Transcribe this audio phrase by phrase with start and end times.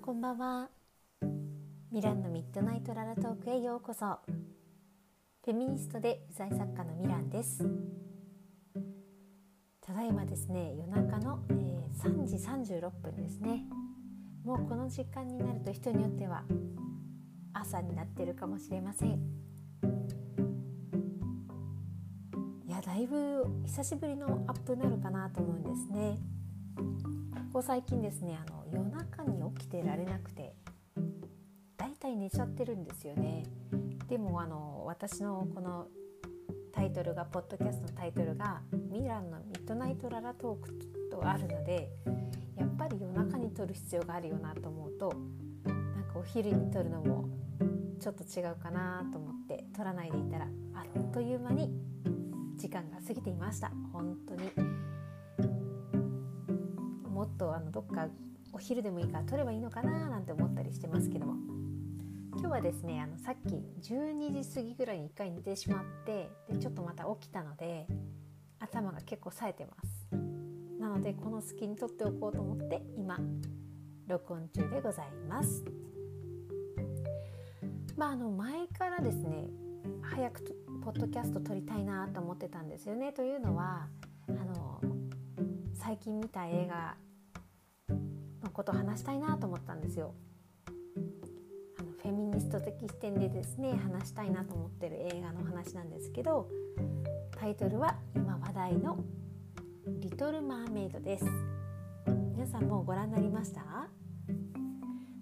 [0.00, 0.70] んこんばんは。
[1.92, 4.18] ミランのミッドナイトララトークへようこそ。
[5.44, 7.68] フェミニストで不在作家のミランです。
[9.82, 13.64] ただいまですね夜中の、えー、3時36分ですね。
[14.42, 16.44] もうこの時間になると人によっては
[17.52, 19.20] 朝になってるかもしれません。
[22.66, 26.16] いやだいぶ久しぶりのアップになるかなと思うんですね。
[27.50, 30.54] ここ最近ですねあの夜中に起きてられなくて
[31.76, 33.42] だいたい寝ちゃってるんですよね。
[34.08, 35.88] でもあの私のこの
[36.72, 40.70] タイトルがポッドキャストのタイトルが「ミランのミッドナイトララトーク」
[41.10, 41.90] とあるので
[42.54, 45.12] やっぱり夜中に撮る必要があるよなと思うと
[45.64, 47.28] なんかお昼に撮るのも
[47.98, 51.74] ちょっと違うかなと思って撮らないでいたらあっという間に
[52.56, 53.72] 時間が過ぎていました。
[53.92, 54.89] 本当に。
[57.20, 58.08] もっとあのどっか
[58.50, 61.34] お昼でもいいから取ればいいのかななんて思ったりしてますけども。
[62.32, 63.56] 今日はですねあのさっき
[63.92, 67.86] 12時過ぎぐらいに1回寝てしまってでちょっとまた起きたので
[68.58, 70.08] 頭が結構冴えてます。
[70.80, 73.18] なのでこの隙に取っておこうと思って今
[74.06, 75.62] 録音中でございます。
[77.98, 79.50] まああの前からですね
[80.00, 83.12] 早くポッドキャスト撮りたいなと思ってたんですよね。
[83.12, 83.88] というのは
[84.26, 84.80] あの
[85.74, 86.96] 最近見た映画
[88.60, 90.12] ことを話したいなと思ったんですよ。
[91.78, 96.46] あのフェミニスト的視点でですね話したいなと思ってる映画の話なんですけど
[97.38, 98.98] タイトルは今話題の
[100.00, 101.24] 「リトル・マーメイド」です。
[102.34, 103.88] 皆さんもうご覧になりました？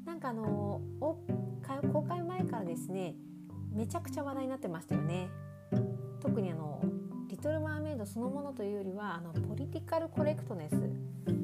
[0.05, 3.15] なんかあの公開前からですね
[3.71, 5.29] めちゃくちゃ話題になってましたよね。
[6.19, 6.83] 特にあの
[7.31, 11.38] 「リトル・マーメイド」そのものというよりはあのポリティカルコレクトネス。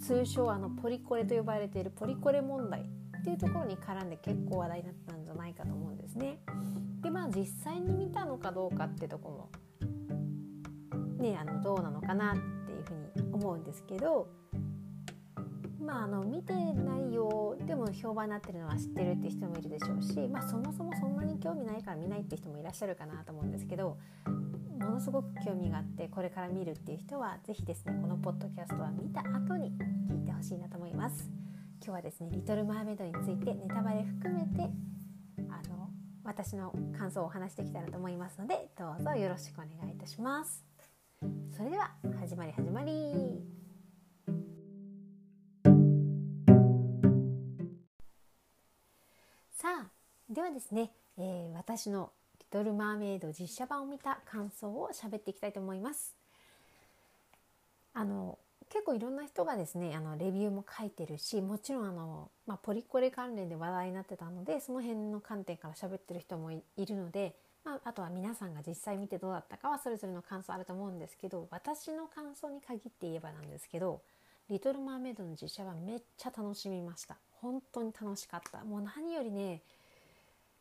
[0.00, 2.80] 通称あのポリコレと呼ばれているポリコレ問題
[3.20, 6.38] っていうところに絡んで結構話題になったんじゃないかと思うんですね。
[7.02, 9.50] でまあ実際に見たのかどうかってとこも
[11.18, 14.28] ねあのどうなのかなっていうふうに思うんですけど
[15.80, 23.98] まああの見てないよでも評判になってるのは知ってるって人もいるでしょうし、まあ、そもそもそんなに興味ないから見ないって人もいらっしゃるかなと思うんですけど
[24.80, 29.72] ものすごく興味があってこれから見るっていう人は是非ですねこのポッドキャストは見た後に
[30.10, 31.30] 聞いてほしいなと思います。
[31.82, 34.70] 今日はですね「リトル・マーメイド」についてネタバレ含めて
[35.48, 35.90] あの
[36.24, 40.64] 私の感想をお話してきたらと思いますのでどうぞよろしくお願いいたします。
[41.56, 43.60] それでは始まり始まり。
[49.52, 49.90] さあ
[50.30, 52.12] ではですね、えー、私の
[52.50, 56.14] ドルマーメイド実写版を見た感想を喋っていきたいと思います。
[57.94, 58.38] あの
[58.68, 67.34] 結構いろんな人がですねあのレビューも書いてるしもちろんあの、まあ、ポリコレ関連で話題になってたのでその辺の観点から喋ってる人もいるので、
[67.64, 74.02] まあ、あとは皆さんが実際見てどうだったかはそれぞれの感想あると思うんですけど私の感想に限って言えばなんですけど
[74.48, 79.62] 「リトル・マーメイド」の実写はめっちゃ楽しみました本当に楽しかったもう何よりね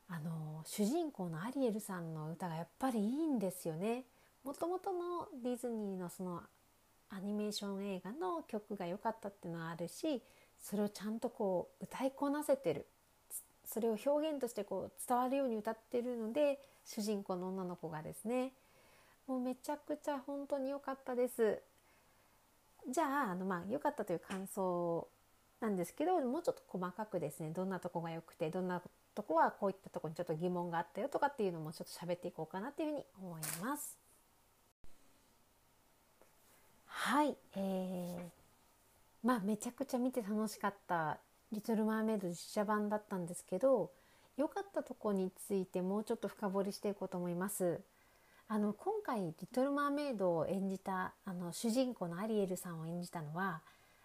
[0.09, 4.03] あの主人公のアリエルさんの歌がやっぱりいいんですよね。
[4.43, 6.41] もともとのディズニーのその
[7.09, 10.21] アニメーション映画の曲が良かったっていうのはあるし
[10.61, 12.85] それをちゃんとこう歌いこなせてる
[13.65, 18.53] それを表現としてこう伝わるように歌ってるので主人公の女の子がですね
[19.27, 21.59] もうめちゃくちゃ本当に良かったです。
[22.89, 25.07] じゃああのまあ良かったという感想
[25.59, 28.81] なんですけどもうちょっと細かくですねどんなとこが良くてどんな
[29.19, 33.97] とこはこういったとこにちょっと疑問があったよとかっていうのもちょっと喋っていこうかなっていうふうに思います。
[36.85, 41.17] はい、えー、まあめちゃくちゃ見て楽しかった
[41.51, 43.91] 「リトル・マーメイド」実写版だったんですけど
[44.37, 47.81] 良かったとこについてもうちょっと深掘りしていこうと思います。
[48.47, 53.61] あの今回「リトル・マーメイド」を演じたあの主人公のアリエルさんを演じたのは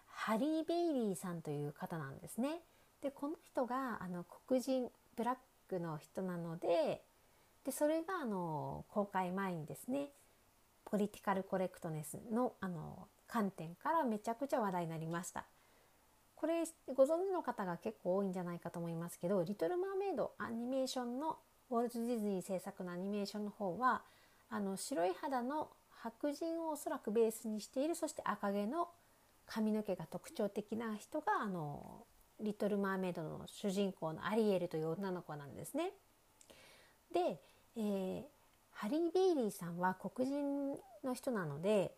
[0.07, 2.59] ハリー・ベイリーさんという方なんですね。
[3.01, 5.35] でこの人があの黒人ブラッ
[5.67, 7.03] クの人なので
[7.63, 10.09] でそれがあの公開前にですね
[10.85, 15.45] ポリティカルコレクトネスのあの観点からめちゃくちゃ話題になりました。
[16.35, 16.63] これ
[16.93, 21.39] ご存知の方が結構多いんじゃないかと思いますけど「リトル・マーメイド」アニメーションの
[21.71, 24.03] ウォルト・ディズニー制作のアニメーションの方は
[24.49, 28.89] あの白い肌の白人をおそらくベースにしているそして赤毛の
[29.45, 32.05] 髪の毛が特徴的な人があの
[32.41, 35.91] リトル・マーメイドの主人公のアリエルという女の子なんですね。
[37.13, 37.39] で、
[37.77, 38.23] えー、
[38.73, 41.91] ハリー・ベイリーさんは黒人の人なので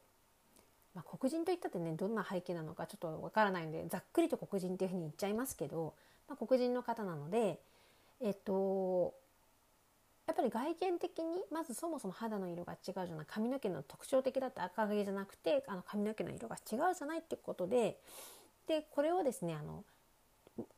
[0.97, 5.93] まあ、黒人といったってねどんな背景なのかちょっとわからないのでざっくりと黒人っていうふうに言っちゃいますけど、
[6.27, 7.59] まあ、黒人の方なので
[8.19, 9.13] えっと
[10.25, 17.99] やっぱり外見的にまずそもそも肌の色が違うじゃない髪の毛の特徴的だった赤毛じゃなくてあの髪の毛の色が違うじゃないってことで
[18.67, 19.83] でこれをですねあの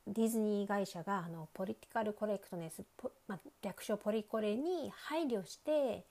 [0.08, 2.84] ディズニー会社があのポリティカルコレクトネス、
[3.28, 6.06] まあ、略称ポリコレに配慮して、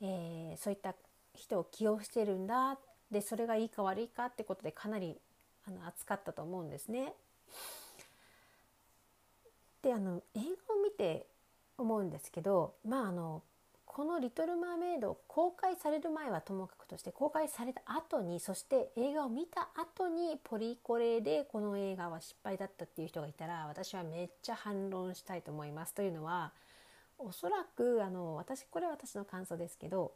[0.00, 0.94] えー、そういった
[1.34, 2.78] 人を起用してるんだ
[3.10, 5.16] でそれがいいか悪いかってことでかなり
[5.66, 7.12] あの扱ったと思うんですね。
[9.82, 11.26] であの映画を見て
[11.78, 13.42] 思うんですけどまああの
[13.92, 25.94] この「リトル・マーメイド」公開される前はともかくとして公開された後にそして映画を見た後にポリコレでこの映画は失敗だったっていう人がいたら私はめっちゃ反論したいと思います。
[25.94, 26.52] というのは
[27.18, 30.14] おそらくあの私これは私の感想ですけど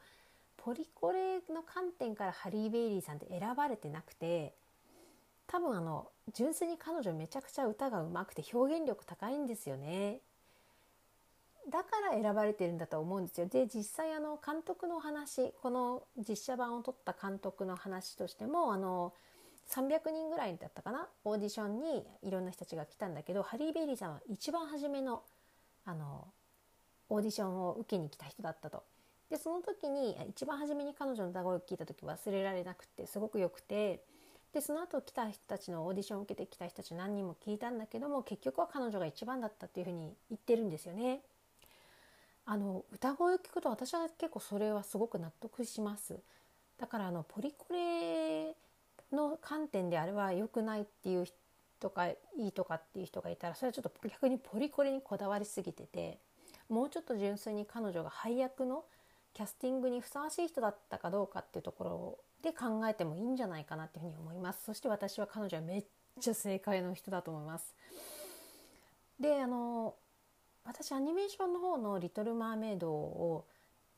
[0.56, 4.54] ポリコレの観点からハリー・ベイリーさんって選ばれてなくて
[5.48, 10.20] 多分あの純粋に彼女めちゃくちゃ歌がうまくて表現力高いんですよね。
[11.70, 13.46] だから選ばれてるんだと思うんですよ。
[13.46, 19.14] で実際あの監督の話この実写版を撮った監督の話としてもあの
[19.70, 21.08] 300人ぐらいだったかな？
[21.25, 25.22] オーディションにいろんな人たちが来たんだけどハリー・ベイリーさんは一番初めの
[25.87, 26.26] あの
[27.08, 28.82] オーディションを受けに来た人だったと。
[29.31, 34.05] でその時に一番初めに彼女の歌声を聞いた時忘れられなくてすごく良くて
[34.52, 41.22] でその後来た人たちのオーディションを受けてきた人たち何人も聞いたんだけども結局は彼女が一番だったっていうふうに言ってるんですよね。
[42.46, 46.20] あの歌声を聞くと私は結構それはすごく納得します。
[46.79, 48.55] だからあのポリコレ
[49.12, 56.19] の観点であれば良くないっていう人かいいとかっていう人がいたらそれはちょっと逆にポリコレにこだわりすぎてて
[56.69, 58.85] もうちょっと純粋に彼女が配役の
[59.35, 65.85] キャスティングにふさわしい人だったかどうかっていうところで考えてもいいんじゃないかなっていうふうに思いますそして私は彼女はめっ
[66.20, 67.75] ちゃ正解の人だと思います
[69.19, 69.94] であの
[70.64, 73.44] 私アニメーションの方の「リトル・マーメイド」を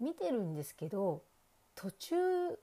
[0.01, 1.23] 見てるんですけど
[1.75, 2.17] 途中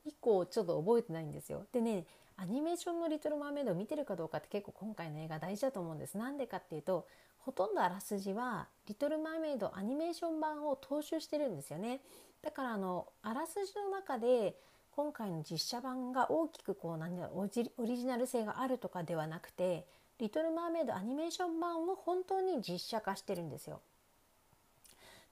[0.05, 1.65] 以降ちょっと覚えてないんですよ。
[1.71, 2.05] でね
[2.35, 6.17] アニメーションの「リトル・マーメイド」を見てるかどうかって結構今回の映画大事だと思うんです。
[6.17, 7.07] なんでかっていうと
[7.39, 12.01] ほとんどあらすじは「リトル・マーメイド」アニメーション版を踏襲してるんですよね。
[12.41, 14.59] だからあのあらすじの中で
[14.91, 19.87] 今回の実写版が大きくこう何だろうオリジナル性があるとかではなくて
[20.19, 23.81] 「リトル・マーメイド」アニメーション版を本当に実写化してるんですよ。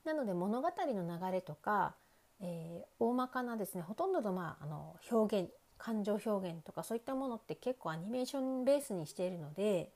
[0.05, 1.95] なので物語の流れとか、
[2.39, 9.91] えー、大まかなですねほとんどの,、まあ、あの表現感情表現とかそういったものって結構アニメーションベースにしているので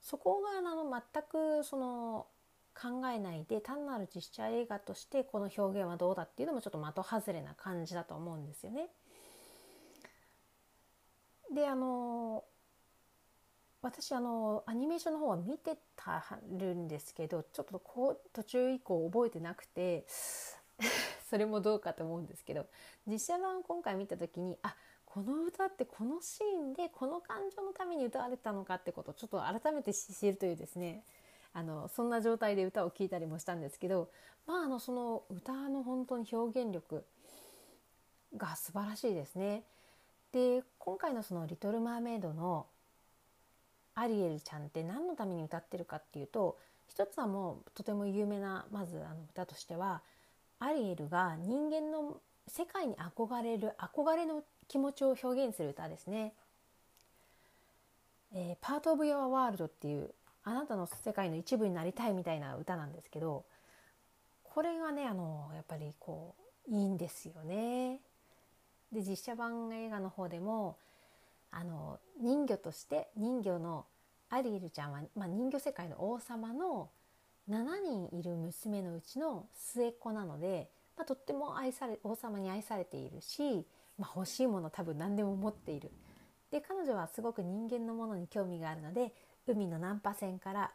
[0.00, 2.26] そこがあの全くその
[2.74, 8.88] 考えないで単なる実写映画としてこの表現はどうだっていうのもちょっと的外れな感じだと思うんですよね。
[11.52, 12.44] であの
[13.84, 16.24] 私あのアニメーションの方は見てた
[16.58, 20.06] るんですけどちょっとこう途中以降覚えてなくて
[21.28, 22.66] それもどうかと思うんですけど
[23.06, 31.04] 実写版を今回見た時にあこの歌ってこのシーンでこの感情のために歌われたのかってことをちょっと改めて知るというですね
[31.52, 34.08] あのそんな状態で歌を聴いたりもしたんですけど
[34.46, 37.04] まああのその歌の本当に表現力
[38.34, 39.62] が素晴らしいですね。
[40.32, 42.66] で今回のその「リトル・マーメイド」の
[43.94, 46.58] アリエルちゃんって何のために歌ってるかっていうと
[46.88, 50.02] 一つはもうとても有名なまずあの歌としては
[50.58, 56.34] アリエルが人間の世界に憧れる憧れの気持ちを表現する歌ですね。
[58.32, 60.10] えー、Part of Your World っていう
[60.42, 63.44] あなたの世界の一部になりたいみたいな歌なんですけど
[64.42, 66.34] これがねあのやっぱりこ
[66.68, 68.00] ういいんですよね。
[68.92, 70.76] で実写版映画の方でも
[71.56, 73.86] あの人魚として人魚の
[74.28, 76.90] アリエルちゃんは、まあ、人魚世界の王様の
[77.48, 77.64] 7
[78.10, 83.66] 人いる娘のうちの末っ子なので、まあ、とっても愛され王様に愛されているし、
[83.98, 85.92] まあ、欲しいもの多分何でも持っている。
[86.50, 89.12] で彼女はすごく人間のものに興味があるので
[89.46, 90.72] 海の難破船から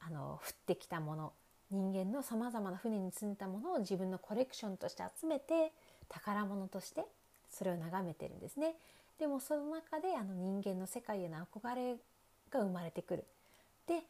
[0.00, 1.32] あの降ってきたもの
[1.70, 5.72] 人間のさまざまな船に積んだものを自分のコレクションとして集めて
[6.08, 7.04] 宝物として
[7.50, 8.76] それを眺めてるんですね。
[9.18, 11.96] でもその中であの人間の世界への憧れ
[12.50, 13.24] が生まれてくる。
[13.86, 14.02] で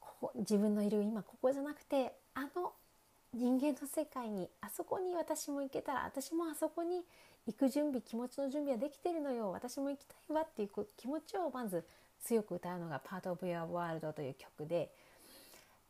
[0.00, 2.72] ここ自分のいる今ここじゃなくてあの
[3.34, 7.02] 人間の世界にあそこに私も行けたら私もあそこに
[7.46, 11.84] 行く準備気持ちの準備はできてるのよ私も行きたいわっていう気持ちをまず
[12.24, 14.90] 強く歌うのが「Part of Your World」という曲で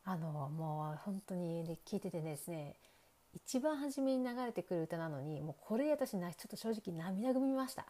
[0.05, 2.75] あのもう本当に聴いててですね
[3.33, 7.85] 一番初めに流れてくる歌なのにもうこれ私ちょっと正直涙ぐみました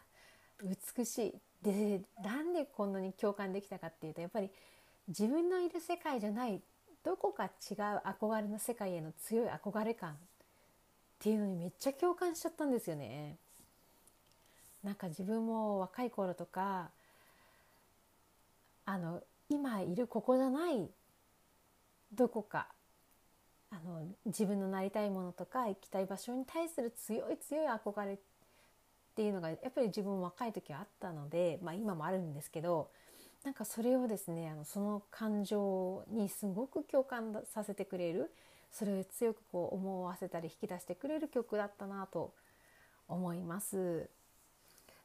[0.62, 4.50] 美しいでなんでこんなに共感できたかっていうとやっぱり
[5.08, 6.60] 自分のいる世界じゃない
[7.04, 7.50] どこか違う
[8.20, 10.14] 憧れの世界への強い憧れ感っ
[11.18, 13.36] ていうのにめっちゃ共感しちゃったんですよね。
[14.82, 16.90] なんか自分も若い頃とか
[18.86, 20.88] あの今いるここじゃない
[22.12, 22.68] どこか
[23.70, 28.16] あの自分のなりたいものとか行きたい場所に対する強い強い憧れっ
[29.10, 32.90] っていうのがやっぱり自分若い時はあったので、まあ、今もあるんですけど
[33.44, 38.30] なんかそれをですねあのその感情にすごく共感させてくれる
[38.70, 42.32] それを強くこう思わせたり引き出してくれる曲だったなと
[43.08, 44.08] 思います。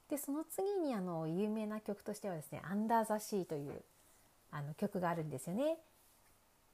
[0.10, 3.82] でその次にあの有名な曲としてはですね「アンダー・ザ・シー」という
[4.52, 5.78] あの曲があるんですよね。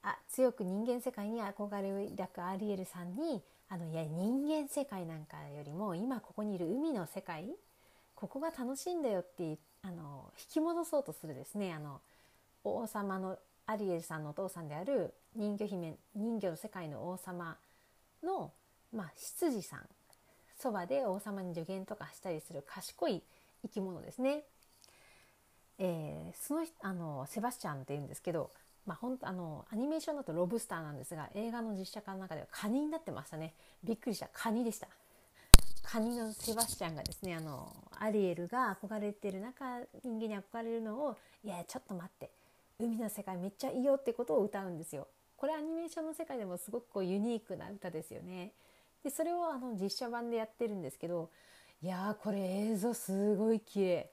[0.02, 7.46] あ強く人間世界に憧れを抱くアリエルさんにあのいや人間世界なんかよりも今ここにいる海の世界
[8.14, 12.02] ここが楽しいんだよってあの引き戻そうとするですねあの
[12.64, 17.56] 王様のアリエルさんのお父さんである人魚姫人魚の世界の王様
[18.22, 18.52] の、
[18.94, 19.80] まあ、執事さん
[20.58, 23.22] そばで王様に助言とかしたりする賢い
[23.62, 24.42] 生き物ですね。
[25.78, 28.50] えー、そのあのセバスチャンっていうんですけど
[28.86, 33.54] まあ、ほんあのアニメーションだとロブスターなんですが映画の実写化の中ではカニになってましたね。
[33.84, 34.28] びっくりした。
[34.32, 34.88] カニでした。
[35.82, 42.30] カニのセバスチャンがですねあのアリエルが憧れてる中人間に憧れるのをいやちょっと待って。
[42.78, 45.06] 海の世界めっちゃいいよってことを歌うんですよ。
[45.36, 48.52] これアニメーションの世界でもすごくこうユニークな歌ですよね。
[49.04, 51.30] でそれをあの実写版でやってるんですけど
[51.82, 54.11] いやーこれ映像すごい綺麗。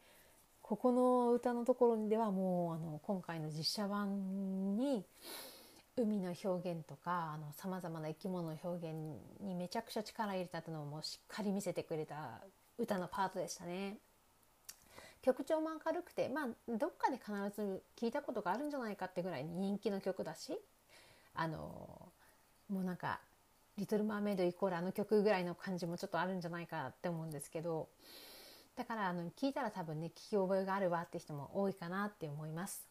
[0.69, 5.03] ここの歌のところではもうあの今回の実写版に
[5.97, 8.95] 海の表現とかさまざまな生き物の表現
[9.41, 12.41] にめちゃくちゃ力入れたってのをもうしっかり見せてくれた
[12.77, 13.97] 歌のパートでしたね。
[15.23, 16.47] 曲調も明るくてまあ
[16.77, 20.55] どっかで必ず聞いたことがあるんじゃないかってぐらい人気の曲だし
[21.33, 22.11] あの
[22.69, 23.21] もうなんか
[23.75, 27.89] 「リトル・マーメイド」イコールあの曲ぐらいの感じもちょっとあるんじゃないかって思うんですけど
[28.75, 32.87] だからあの聞いたら多分ね聞き覚えがあるわって人も多いかなって思います。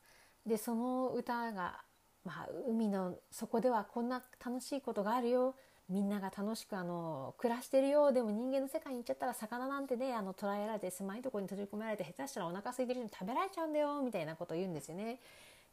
[0.46, 1.80] でその歌が、
[2.24, 5.54] まあ、海の底ではこんな楽しいことがあるよ
[5.88, 15.20] みんなが楽しくあの暮らしてるよでも人間の世界に行っちゃったら魚なんてねあの捕らえられて狭いところに閉じ込められて下手したらお腹空いてる人に食べられちゃうんだよみたいなことを言うんですよね。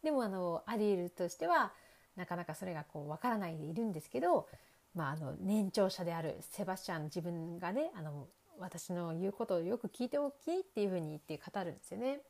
[0.03, 1.73] でもあのアリエルとしては
[2.15, 4.47] なかなかそれがこう分からないでいるんですけど、
[4.93, 8.27] まあ、あの年長者であるセバスチャン自分がねあの
[8.59, 12.21] 私の言うことをよく聞いておきっていうふうに言って語るんですよね。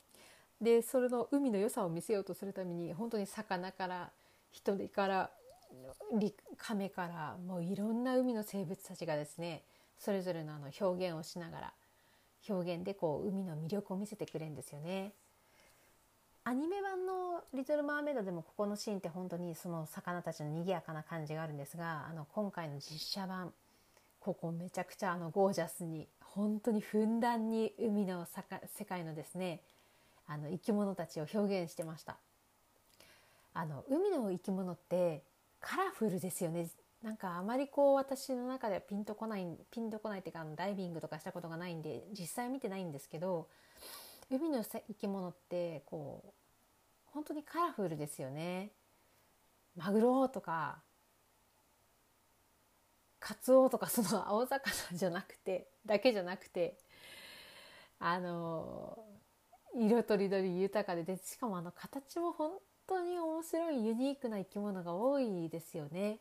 [0.61, 4.11] でそれの海の良さを見せようとするために本当に魚から
[4.51, 5.29] 人から
[6.57, 9.63] 亀からもういろんな海の生物たちがですね
[9.99, 11.73] それぞれのあの表現をしながら
[12.47, 15.13] 表現でこう海の魅力を見せてくれるんですよね。
[16.47, 23.51] アニメ版の「リトル・マーメイド」でもここのシーンって本当にその魚たちの賑やかな感じがあるんですがあの今回の実写版
[24.19, 28.27] ここめちゃくちゃあのゴージャスに本当にふんだんに海の
[28.77, 29.61] 世界のですね
[30.27, 32.17] あの生き物たちを表現してました。
[33.53, 35.23] あの海の生き物って
[35.61, 36.69] カラフルですよね。
[37.01, 43.47] なんかあまりこう私の中ではピンとこないピンとこないっていうかあのダイビングとかしたことがないんで実際見てないんですけど
[44.29, 46.33] 海の生き物ってこう
[47.13, 48.71] 本当にカラフルですよね。
[49.77, 50.79] マグロとか
[53.25, 54.61] カツオとかその青魚
[54.93, 56.75] じゃなくてだけじゃなくて
[57.99, 58.99] あの
[59.75, 62.51] 色とりどり豊かででしかもあの形も本
[62.85, 66.19] 当に面白いユニークな生き物が多いですよね。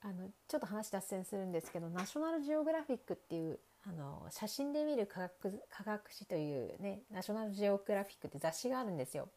[0.00, 9.28] あのちょっと話脱線するんですけどナショナルジオグラフィックっていうあの写真で見る科学科学誌というねナショナルジオグラフィックって雑誌があるんですよ。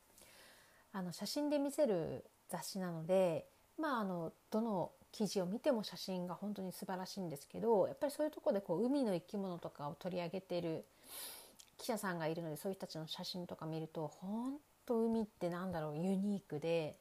[0.93, 10.83] あの写真で見せる雑誌なのでまああのどの記事を見ても写真が本当に素晴らしいんですけどやっぱりそういうとこでこう海の生き物とかを取り上げている
[11.77, 14.55] 記者さんがいるのでそういう人たちの写真とか見ると本
[14.85, 16.95] 当海ってなんだろうユニークで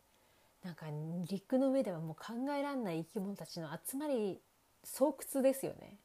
[0.63, 0.87] なんか
[1.29, 4.39] 陸の上ではもう考えられない生き物たちの集まり
[4.85, 5.03] 巣
[5.35, 5.97] 窟ですよね。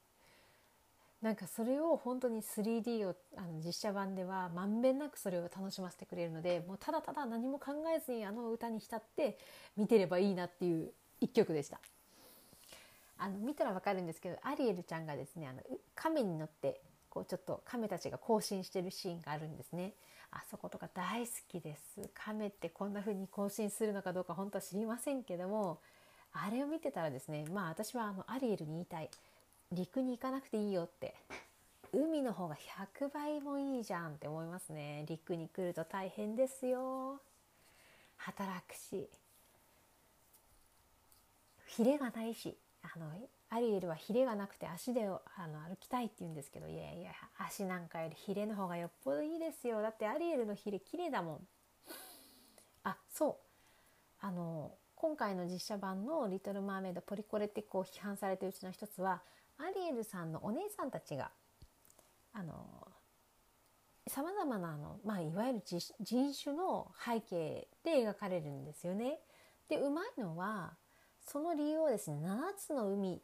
[1.21, 9.37] なんかそれを本当に 3D をあの実写版ではまんべんなくそれを楽しませてくれるのでもうただただ何も考えずにあの歌に浸って
[9.75, 11.79] 見てればいいなっていう一曲でした。
[13.19, 15.61] あの見たらわかるんですけどアリエルちゃんがですねあの
[15.95, 19.93] 亀に乗ってこうちょっと亀たちが行進してるシーンがあるんですね。
[20.31, 22.09] あそことか大好きです。
[22.13, 25.79] 亀ってこんな風に行進するのかどうか本当は知りませんけども
[26.33, 29.09] あれを見てたらですねまあ私はあのアリエルに言いたい。
[29.71, 31.15] 陸に行かなくていいよって。
[31.93, 32.55] 海の方が
[32.99, 35.05] 100倍もいいじゃんって思いますね。
[35.07, 37.19] 陸に来ると大変ですよ。
[38.17, 39.09] 働くし。
[41.67, 42.57] ヒレがないし。
[42.81, 43.11] あの
[43.49, 49.81] アリエルはヒレがなくて足であの歩きたいって言うんですけどいやいや足なんかよりヒレの方がよっぽどいいですよ。
[49.81, 51.47] だってアリエルのヒレ綺麗だもん。
[52.83, 53.35] あそう。
[54.19, 59.21] あの今回の実写版の「リトル・マーメイド」ポリコレってこう批判されてるうちの一つは
[59.57, 61.31] アリエルさんのお姉さんたちが
[62.33, 62.87] あの
[64.07, 69.19] さまざまなあの、まあ、いわゆる人種の背景で描かれるんですよね。
[69.67, 70.77] でうまいのは
[71.27, 73.21] その理由をですね7つの海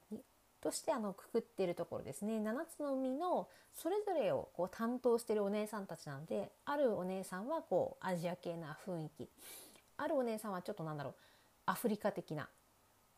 [0.62, 2.38] としてあのくくってるところですね。
[2.38, 9.30] 7つの海のそれぞれをこう担当してるお姉さんたちなのであるお姉さんはこうアジア系な雰囲気。
[9.98, 11.14] あるお姉さんはちょっとなんだろう
[11.66, 12.50] アフリカ的な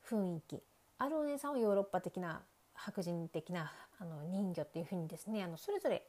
[0.07, 0.63] 雰囲気。
[0.97, 2.41] あるお姉さんはヨーロッパ的な
[2.73, 6.05] 白人的なあの人魚っていうふうにですねあのそれぞれ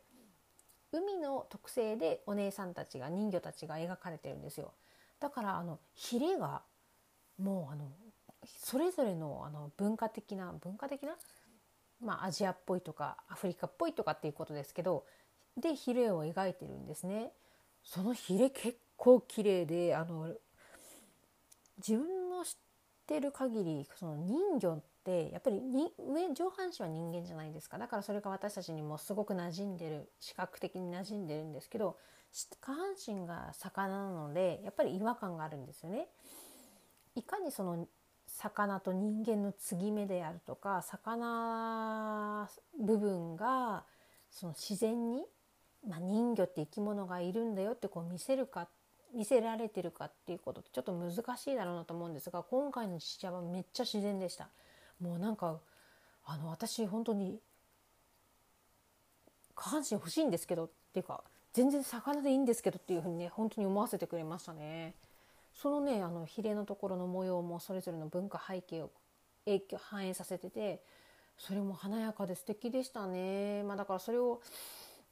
[0.93, 4.73] 海の特性でお姉さんたちが人魚たちが描かれてるんですよ。
[5.21, 6.63] だからあのヒレが
[7.39, 7.91] もうあの
[8.47, 11.17] それぞれのあの文化的な文化的な、
[12.01, 15.05] まあ、アジアっぽいとかアフリカっぽいとかっていうことですけど
[15.57, 17.33] でヒレを描いてるんですね。
[17.83, 20.35] そのヒレ結構綺麗であの
[21.79, 22.53] 自分の知っ
[23.07, 31.97] てる限りその人魚ってやっぱりに上上半身は人間じゃないですかだからそれが私たちにもすごく馴染んでる視覚的に馴染んでるんですけど
[32.33, 36.09] 下半身が魚なのでやっぱり違和感があるんですよね。
[37.15, 37.87] いかにその
[38.37, 43.85] 魚と人間の継ぎ目であるとか魚部分が
[44.31, 45.25] その自然に、
[45.89, 48.69] まあ、人魚って生き物がいるんだよってこう見せるか
[49.15, 54.49] 見せられてるかっていうことってちょっと難しいだろうなと思うんですが今回の実写はめっちゃ自然でした。
[55.01, 55.59] もうなんか
[56.27, 57.39] あの私本当に
[59.55, 61.23] 下半身欲しいんですけどっていうか
[61.55, 64.95] 全然魚でいいんですけどっていうふうにね本当に思わせてくれましたね。
[65.61, 68.91] そのねあのヒレのところの模様もそれぞれの文化背景を
[69.47, 70.83] 影響反映させてて
[71.39, 73.63] それも華やかで素敵でしたね。
[73.65, 74.41] まあ、だからそれを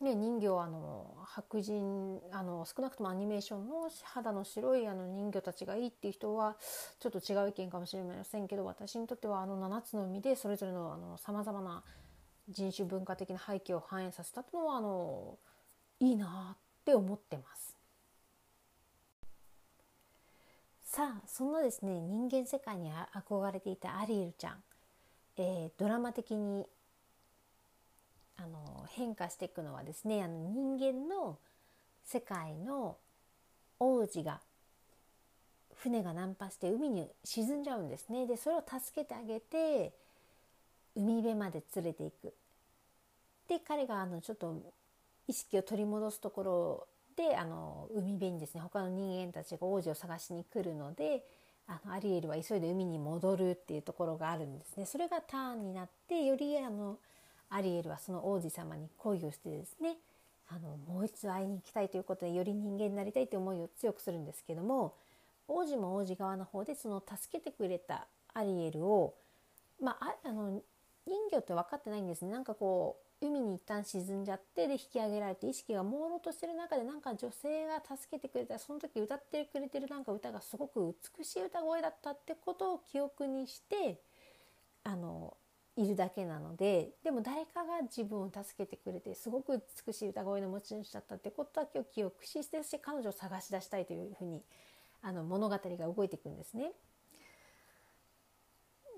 [0.01, 6.57] ね、人魚あの白人あの少なくともアニメーションの肌の白いあの人魚たちがいいっていう人は
[6.99, 11.85] ちょっと違う意見かもしれませんけど私にとってはあの7つの海でそれぞれのさまざまな
[12.49, 15.39] 人種文化的な背景を反映させたというのはあの
[16.01, 17.74] いいなって思ってます。
[20.95, 24.55] さあそんなですね人間世界に憧れていたアリエルちゃん、
[25.37, 26.65] えー、ドラマ的に
[28.37, 31.37] あの変化していくのはですねあの人間の
[32.05, 32.97] 世界の
[33.81, 34.39] 王子が
[35.75, 38.29] 船が難破して海に沈んじゃうんですね。
[38.29, 39.93] でそれを助けてあげて
[40.95, 42.33] 海辺まで連れていく。
[43.49, 44.63] で彼があのちょっと
[45.27, 51.25] 意識を取り戻すところをであの海辺にですね他の人間たちが王子を探しに来るので
[51.67, 54.85] あのアリエルは急いで海に戻るっていうところがあるんですね。
[54.85, 56.99] それがターンになってよりあの
[57.49, 59.97] アリエルはその王子様に恋をしてですね
[60.49, 64.95] あのもう一度会いに行きたいということでより人間になりたいという思いを強くするんですけども
[65.49, 69.15] 王子も王子側の方でその助けてくれたアリエルを
[69.81, 70.61] まああの
[71.07, 84.01] 人魚って分かってないんですねなんかこう海に一旦沈んじゃってで引き上げられて意識が朦朧としてる中でなんか女性が助けてくれたその時歌ってくれてるなんか歌がすごく美しい歌声だったってことを記憶にして
[84.85, 85.37] あの
[85.77, 94.43] いるだけなのででも誰かが自分を助けてくれてすごく美しい歌声の持ち主だったってことだけを記憶しして彼女を探し出したいというふうに
[95.03, 96.73] あの物語が動いていくんですね。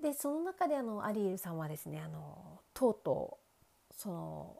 [0.01, 3.46] でその中であのアリエルさんはですねあのとうとう
[3.97, 4.55] その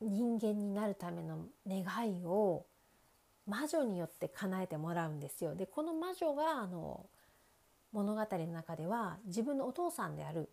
[0.00, 2.66] 人間になるための願いを
[3.46, 5.54] 魔女によって叶えてもらうんですよ。
[5.54, 7.06] でこの魔女があの
[7.92, 10.50] 物語の中では自分のお父さんである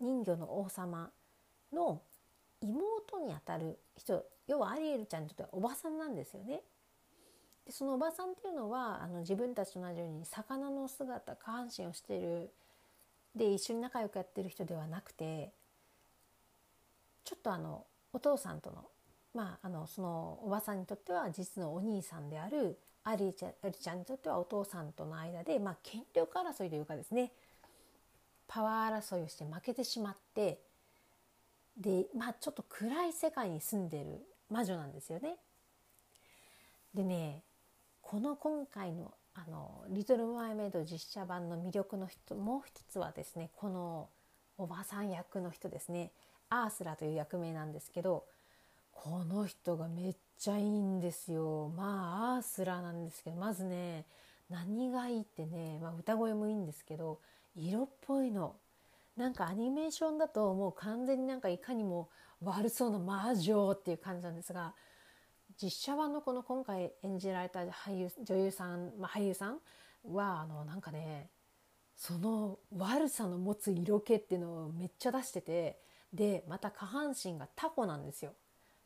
[0.00, 1.10] 人魚の王様
[1.72, 2.02] の
[2.60, 6.62] 妹にあたる人要はアリエルちゃんにとってはおばさんなんですよね。
[7.66, 12.52] でそのおばさんっていうのはあの自分たちと同じように魚の姿下半身をしてる
[13.36, 15.52] で一緒に仲良くやってる人ではなくて
[17.24, 18.84] ちょっとあのお父さんとの
[19.34, 27.32] まああのそのおばさんにとっては実のお兄さんであるアリちゃんちゃんにとってはお父さんとの間で、まあ、権力争いというかですね
[28.46, 30.60] パワー争いをして負けてしまって
[31.76, 35.36] でまあちょっと暗い世界に住んでる魔女なんですよね。
[36.94, 37.42] でね
[38.02, 44.10] この今回の「あのリトル・マイメイド」実写版の魅力の人もう一つはですねこの
[44.58, 46.12] おばさん役の人ですね
[46.52, 48.24] アースラという役名なんですけど
[48.92, 51.72] この人がめっちゃいいんですよ。
[51.74, 54.04] まあアースラなんですけどまずね
[54.50, 57.20] 何がいいってね、まあ、歌声もいいんですけど
[57.56, 58.56] 色っぽいの。
[59.16, 62.08] なんかアニメーションだともう完全になんかいかにも
[62.42, 64.74] 悪そうな魔女っていう感じなんですが
[65.62, 69.58] 実写版のこの今回演じられた俳優女優さん、まあ、俳優さん
[70.10, 71.28] はあのなんかね
[71.94, 75.78] その悪さの持つ色気っていうのをめっちゃ出してて
[76.12, 78.32] でまた下半身がタコなんですよ。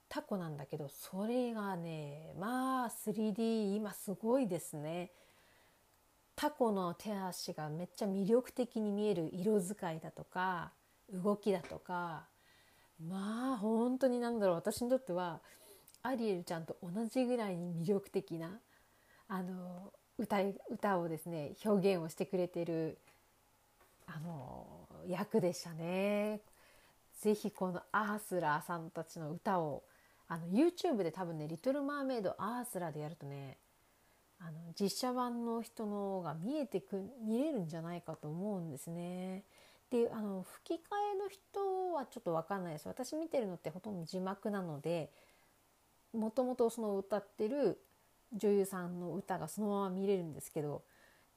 [0.08, 5.10] タコなんだけどそれがねまあ 3D 今すごいですね。
[6.36, 10.70] タコの手足がめっちゃ魅力的に見える色使いだとか
[11.10, 12.26] 動きだとか
[13.08, 15.40] まあ本当になんだろう私にとっては
[16.02, 18.60] アリエルちゃんと同じぐらいに魅力的な
[19.28, 22.98] あの歌歌をですね表現をしてくれてる
[24.06, 24.66] あの
[25.08, 26.40] 役でしたね。
[27.20, 29.84] ぜひこのアースラーさんたちの歌を
[30.28, 33.58] あの YouTube で多分ね「リトル・マーメイド」アースラーでやるとね
[34.38, 39.44] あの実写版の人のが見えてく見れるんじゃないかと思うんですね。
[39.90, 45.12] であの吹き替えの人はちょっと分かんないです私見てるのってほとんど字幕なので
[46.12, 47.80] もともとその歌ってる
[48.32, 50.82] 女優さんの歌がそのまま見れるんですけど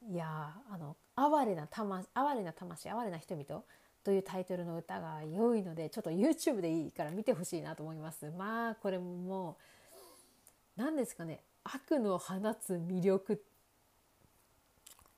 [0.09, 3.63] いやあの哀れな魂哀れな魂哀れな人々
[4.03, 8.31] というタイトルの歌が良いのでちょっと YouTube でいいから見てほしいなと思います。
[8.37, 9.57] まあこれもも
[10.77, 11.41] う何ですかね。
[11.63, 13.43] 悪の放つ魅力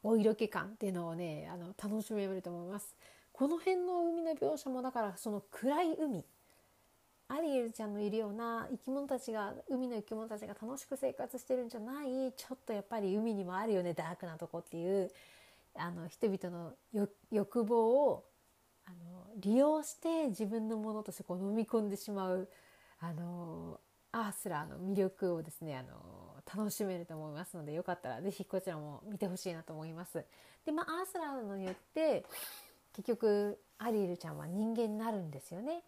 [0.04, 2.96] お色気感っていうのをねあの楽しめると思います。
[3.32, 6.26] この辺の海の描写もだからその暗い海。
[7.28, 12.34] アリエルちゃんのいるような生き物たちが海の生き物たちが楽しく生活してるんじゃない。
[12.36, 15.10] ちょっとやっぱり海にもあるよねダークなとこっていう
[15.76, 18.26] あの人々の欲望を
[19.38, 22.50] 利用して自分のものとしてこう飲み込んでしまう
[23.00, 23.80] あの
[24.12, 30.26] アースラーの魅力をですねあの楽しめると思いますのでよかったら是非こちらも見てほしいなと思います。
[30.66, 32.26] でまあアースラーのによって
[32.94, 35.84] 結局アリエルちゃんは人間になるんですよね。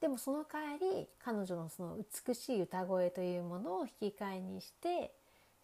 [0.00, 5.12] でもその代わり彼女のその美しい歌声というものを引き換えにして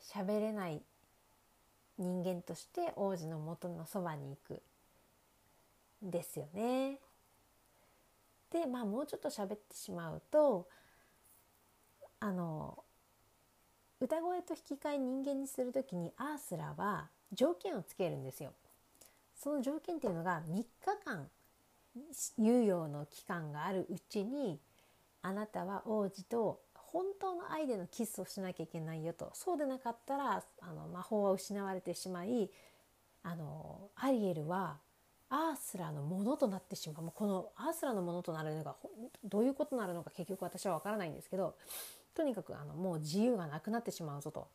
[0.00, 0.82] 喋れない
[1.98, 4.62] 人間として王子の元のそばに行く
[6.02, 6.98] ですよね。
[8.50, 10.68] でまあもうちょっと喋ってしまうと
[12.20, 12.84] あの
[14.00, 18.52] 歌声と引き換え人間にする時にアースラは条件をつけるんですよ。
[19.34, 20.66] その条件っていうのが3日
[21.04, 21.30] 間
[22.38, 24.60] 猶予の期間があるうちに
[25.22, 32.50] あなたは王子と本当の愛でのキスをしなきゃいけないよとそうでなかったらあの魔法は失われてしまい
[33.22, 34.78] あのアリエルは
[35.34, 38.76] アースラのものとなってしまうもうこのアースラのものとなるのが
[39.24, 41.54] どういうことになるのか結局私は分からないんですけど
[42.14, 44.46] とにかくあのもう自由がなくなってしまうぞと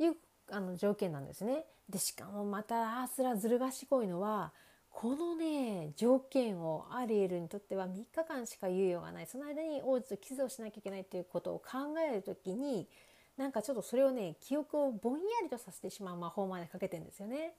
[0.00, 0.16] いう
[0.50, 1.64] あの条件なんですね。
[1.88, 4.50] でしかもまたアースラずる賢いのは
[4.90, 12.88] このね条件をアリエルにとっては3日間しか猶予がないその間に王子とキスをしなきゃいけないっていうことを考える時に
[13.36, 17.52] なんかちょっとそれをね記憶をぼんやりとさせてしまう魔法までかけてんですよね。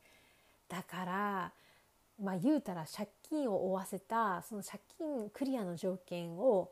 [0.68, 1.52] だから
[2.22, 6.72] まあ言うたら借金を負わせたその借金クリアの条件を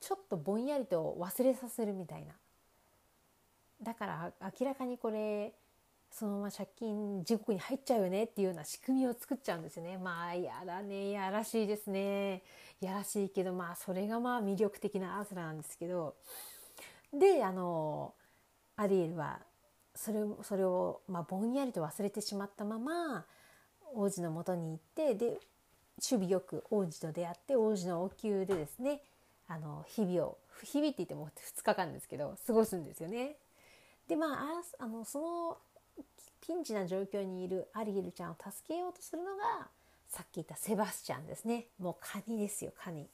[0.00, 2.32] ちょっとぼんやりと忘れさせるみたいな。
[3.82, 5.52] だから明らかにこれ
[6.10, 9.96] そのまま借金地獄に入っちゃうよねっていうような仕組みを作っちゃうんですよね。
[9.96, 12.42] まあやだねやらしいですね。
[12.80, 16.16] やらしいけどまあそれがまあ魅力的なアースラなんですけど
[17.12, 18.14] であの
[18.76, 19.40] アリエルは
[19.94, 23.26] それそれを、まあ、ぼんやりと忘れてしまったまま
[23.94, 29.02] 王子のもとに行ってで守備よく王子と出会って王子の王宮でですね
[29.48, 33.36] あの日々を日々って言っても2日間ですけど過ごすんですよね。
[34.08, 35.58] でまああのその
[36.40, 39.68] ピンチな状況にいるアリエルちゃんを助けようとするのが
[40.08, 41.66] さっき言ったセバスチャンですね。
[41.78, 43.06] もうカニですよカニ。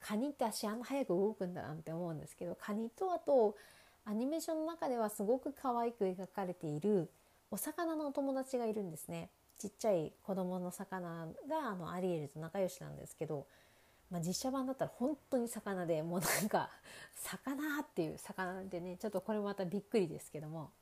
[0.00, 3.56] カニって足あんな早く動くんだなんて思うんですけどカニとあと
[4.04, 7.08] アニメーションの中ではすごく可愛く描かれている
[7.50, 9.30] お魚のお友達がいるんですね。
[9.58, 13.46] ちっちゃい子供の魚があのアリエルと仲良しなんですけど、
[14.10, 16.70] まあ、実写版だったら本当に魚でもうなんか
[17.14, 20.72] 魚っていう魚でねちょっとこれもまたびっくりですけども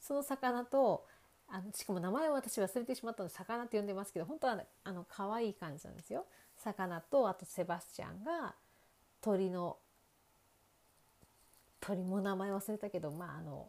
[0.00, 1.06] その魚と
[1.48, 6.26] あのしかも名前を私忘れてしまったので魚って呼んでますけど本当はあの可愛い感じなんですよ。
[6.56, 8.54] 魚とあとセバスチャンが
[9.20, 9.76] 鳥の
[11.80, 13.68] 鳥も名前忘れたけどまああの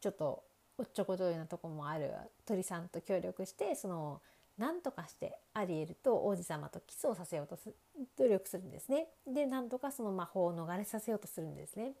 [0.00, 0.44] ちょっと
[0.82, 2.10] おっちょこちょいなとこもある
[2.44, 4.20] 鳥さんと協力してその
[4.58, 7.72] 何とかしてアリエルと王子様とキスをさせようとす
[8.18, 9.06] 努力するんですね。
[9.24, 11.92] でなんとかその魔法を逃れさせようとするんですね。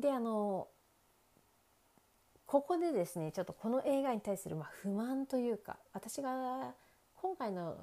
[0.00, 0.68] であの
[2.46, 6.72] ここでですねちょっとこの映画に対するまあ不満というか私が
[7.16, 7.76] 今回の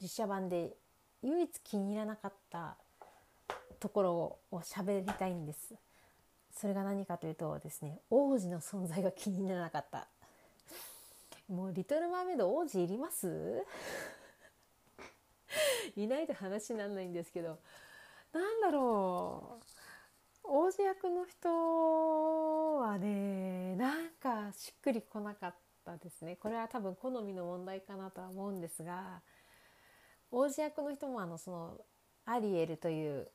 [0.00, 0.72] 実写版で
[1.22, 2.76] 唯一気に入らなかった
[3.78, 4.12] ところ
[4.50, 5.76] を喋りたいんです。
[6.62, 10.06] それが何かというとですね王子の存在が気にならなかった。
[11.48, 13.66] もうリトル・マーメイド王子いります？
[15.96, 17.58] いないと話にならないんですけど。
[18.32, 19.64] なんだろう。
[20.44, 26.36] 王子役の人はねなんかしっくりこなかったですね。
[26.36, 29.20] これは多分好みの問題かなとは思うんですが
[30.30, 31.84] 王子役の人もあのその
[32.24, 33.32] アリエルという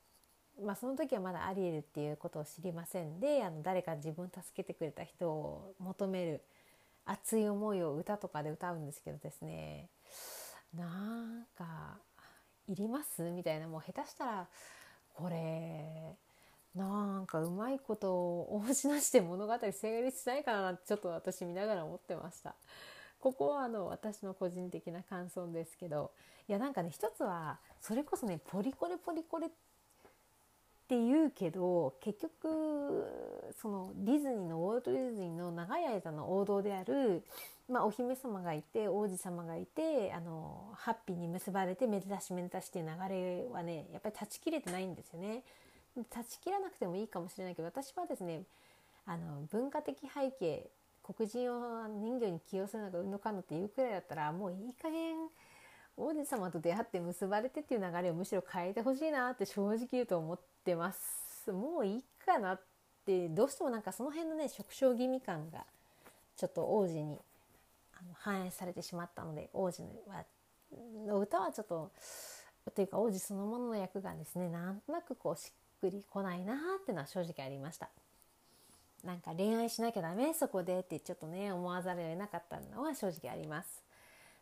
[0.63, 6.41] まあ、その時はまだアリエルっていうことを知りませんであの誰か自分助けてくれた人を求める
[7.05, 9.87] 熱い思いを歌とかで歌うんですけどですね
[10.75, 11.97] なんか
[12.67, 13.21] いります？
[13.31, 14.47] みたいなもう下手したら
[15.13, 16.15] これ
[16.75, 22.55] なんかうまいことを応じなしで物語成立しないかなってちょっと私見ながら思ってました。
[23.19, 26.11] ここはあの私の個人的な感想ですけど
[26.47, 29.49] いやなんかね一つはそれこそねポリコレポリコレっ
[30.87, 33.03] って言うけど結局
[33.61, 37.23] そのディズニーのウォルト・ディズニーの長い間の王道である、
[37.69, 45.43] まあ、お姫様がいて王子様がいてあのハッピーに結ばれてめでたしめでたしっていう流れはねやっぱり断ち切れてないんですよね。
[46.09, 48.43] 断ち切らなくてもいいかもしれないけど私はですね
[49.05, 50.69] あの文化的背景
[51.03, 55.15] 黒人を人魚に起用するのがうんのかんのっていうくらいだったらもういい加減
[55.97, 62.61] 王子様と出会って結ばれてっていう流れをむしろ変えてほしいなって正直言うと思ってますもういいかなっ
[63.05, 65.65] てどうしてもなんかその辺のね縮小気味感が
[66.35, 67.17] ちょっと王子に
[68.13, 70.23] 反映されてしまったので王子は
[71.05, 71.91] の歌はちょっと
[72.75, 77.89] というか王子そのものの役がですねなんとなくこうしっくりこないなっていうのは正直ありました。
[79.03, 83.86] なんか恋愛しなきゃダメそこでってちょっとね思わざるを得なかったのは正直あります。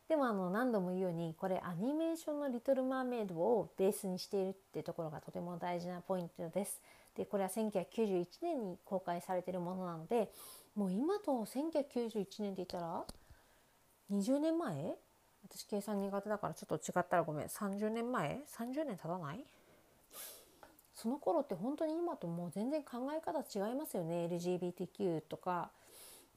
[0.08, 6.82] でもあの何度も言うようにこれアニメーションの「リトル・マーメイド」をベースにしているってところがとても大事なポイントです。
[7.16, 10.32] でこれは1991年に公開されているものなので
[10.76, 13.04] もう今と1991年って言ったら
[14.12, 14.98] 20年前？
[15.48, 17.48] 私計算苦手だからちょっと違ったらごめん。
[17.48, 19.44] 30年前？30年経たない？
[20.94, 24.28] その頃って本当に今ともう全然考え方違いますよね。
[24.28, 25.72] LGBTQ とか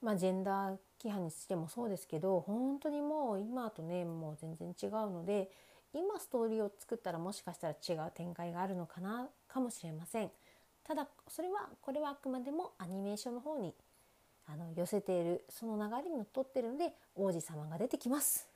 [0.01, 5.49] まあ、ジェンダー規範にしてもそうですけど本当にもう今とねもう全然違うので
[5.93, 10.31] 今ストーリーを作ったらもしかしたら違う展開があるのかなかもしれません。
[10.83, 13.73] ただそれはこれはあくまでもアニメーションの方に
[14.47, 18.47] あの寄せているその流れにのっとってるので王子様が出てきます。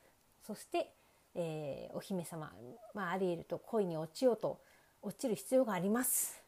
[0.45, 0.91] そして、
[1.36, 2.51] えー、お姫様、
[2.93, 4.60] まあ、アリエルと恋に落ちようと
[5.01, 6.41] 落ちる必要があります。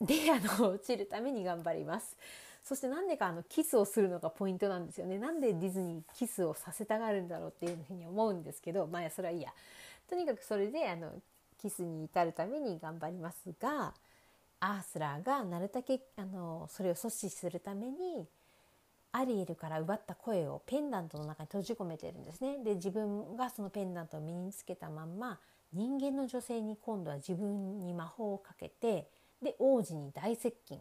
[0.00, 2.16] であの落ちるために頑張ります。
[2.66, 5.18] そしてなんでかあのキスをするのがポイントなんですよね。
[5.18, 9.52] なんでディズニーキスをさせたがるんだろうっていうふうに思うんですけどまあそれはいいや。
[10.10, 11.12] とにかくそれであの
[11.62, 13.94] キスに至るために頑張りますが
[14.58, 18.26] アースラーがなるだけあのそれを阻止するために
[19.12, 22.58] アリエルから奪った声をペンダントの中に閉じ込めてるんですね。
[22.64, 25.38] で自分がそのペンダントを身につけたまんま
[25.72, 29.08] 人間の女性に今度は自分に魔法をかけて
[29.40, 30.80] で王子に大接近。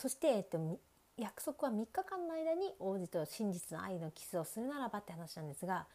[0.00, 0.78] そして、えっと、
[1.18, 5.86] 約束は3日間の間に王子と真実の愛のキスをするならばって話なんですが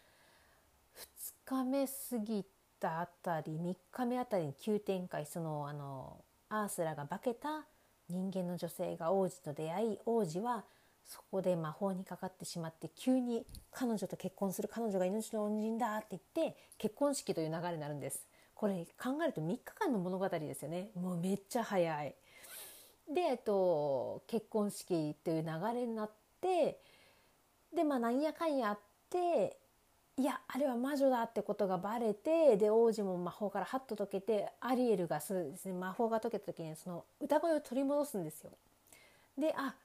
[1.44, 2.46] 2日目過ぎ
[2.80, 6.18] たあたり3日目あたりに急展開そのあの
[6.50, 7.66] アースラが化けた
[8.08, 10.66] 人間の女性が王子と出会い王子は
[11.04, 18.28] そこで魔法にかかってしまって急に彼女と結婚する彼女が命の恩人だって言って結婚式という流れになるんです。
[18.54, 20.90] これ考えると3日間の物語ですよね。
[20.96, 22.16] もうめっちゃ早い。
[23.14, 26.80] で、えっと、結婚式という流れになって
[27.74, 29.58] でまあなんやかんやあって
[30.18, 38.52] いやあれは魔女だってことがバレてで王子も魔法からハッと解けてアリエルがそうですね魔法が解けた時にその歌声を取り戻すんですよ。
[39.38, 39.76] であ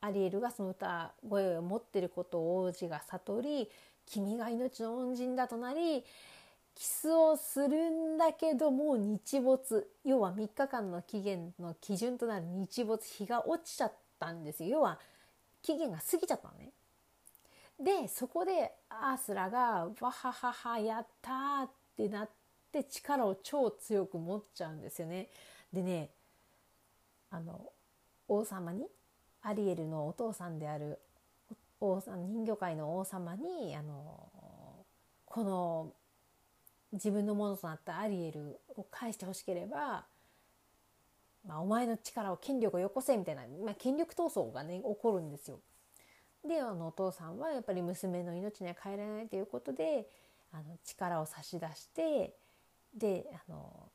[0.00, 3.70] アリエルがその歌声を持ってることを王子が悟り
[4.06, 6.02] 「君が命の恩人だ」となり
[6.78, 15.00] キスをするんだけども日没要は3日間の期限の基準となる日没日が落ちちゃったんですよ要は
[15.60, 16.70] 期限が過ぎちゃったのね。
[17.80, 22.30] でそこでアースラが「わはははやった!」ってなっ
[22.70, 25.28] て力を超強く持っちゃうんですよね。
[25.72, 26.10] でね
[27.30, 27.72] あの
[28.28, 28.88] 王様に
[29.42, 31.00] アリエルのお父さんである
[31.80, 34.30] 王さん人魚界の王様にあの
[35.26, 35.92] この
[36.92, 40.06] 自分のものとなったアリエルを返してほしければ、
[41.46, 45.60] まあ、お前の力を権力をよこせみたいな、まあ、権力闘争がね起こるんですよ。
[46.46, 50.08] であのお父さんはやっぱり娘の命には帰れないということで
[50.52, 52.34] あの力を差し出して
[52.94, 53.90] であの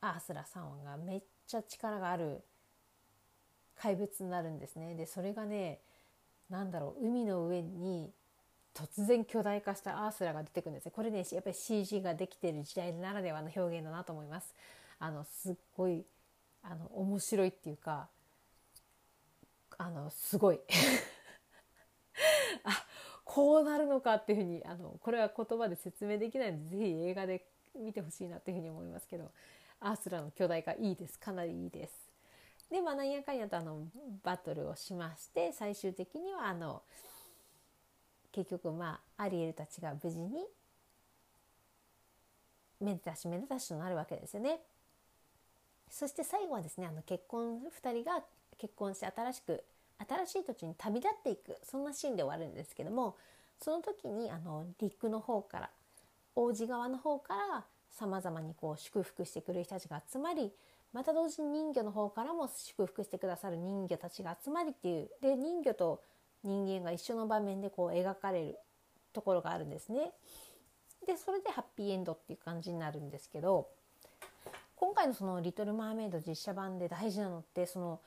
[0.00, 2.42] アースラさんがめっちゃ力がある
[3.76, 4.94] 怪物になるんですね。
[4.94, 5.80] でそれがね
[6.48, 8.12] 何だろう海の上に
[8.76, 10.92] 突然巨大化したアースラが出てくるんですね。
[10.94, 14.54] これねやっぱり CG ができてる時代ならではの表現だなと思います。
[14.98, 16.04] あのすっごい
[16.62, 18.08] あの面白いっていうか
[19.78, 20.60] あのすごい。
[22.64, 22.86] あ
[23.24, 29.32] こうなるのかっていうふうにあのこれは言葉で説明できないので是非映画で見てほしいなっていうふうに思いますけど
[29.80, 31.18] アースラの巨大化いいです。
[31.18, 31.94] かなりいいです。
[32.70, 33.86] でまあなんやかんやとあの
[34.22, 36.82] バトルをしまして最終的にはあの
[38.36, 40.44] 結局まあアリエルたちが無事に
[42.82, 44.60] めでたしめでたしとなるわけですよね。
[45.88, 48.22] そして最後はですねあの結婚2人が
[48.58, 49.64] 結婚して新しく
[50.06, 53.16] 新しい土地に旅立っていくそんなシーンで終わるんですけども
[53.58, 55.70] その時にあの陸の方から
[56.34, 60.52] 王子側の方からさまざまにこう祝福してくる人たちが集まり
[60.92, 66.02] また同時に人魚の方からも祝福してくださる人魚たちが集まりっていうで人魚と
[66.48, 68.58] 人間が一緒の場面でこう描かれる
[69.12, 70.12] ところがあるんですね。
[71.06, 73.68] でそれでハッピーエンドっていう感じになるんですけど
[74.74, 78.00] 今回のその「リトル・マーメイド」実写版で大事なのってその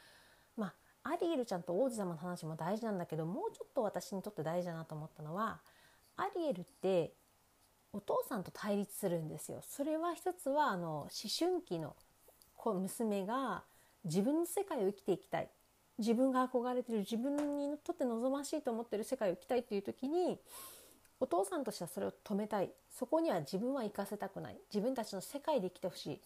[0.57, 0.73] ま
[1.03, 5.61] あアリエルちゃんと王子様の話も大事なんだけどもうちょっと私にとって大事だなと思ったのは
[6.17, 7.13] アリエルって
[7.93, 9.61] お父さんと対立するんですよ。
[9.63, 11.95] それは一つはあの思春期の
[12.65, 13.63] 娘が
[14.03, 15.49] 自分の世界を生きていきたい
[15.99, 20.39] 自分が憧れてる自分にとって望ましいと思ってる世界を生きたいっていう時に
[21.19, 22.71] お父さんとしてはそれを止めたい。
[22.89, 24.57] そこには自分は行かせたくない。
[24.73, 26.15] 自分たちの世界で生きてほしい。
[26.15, 26.19] っ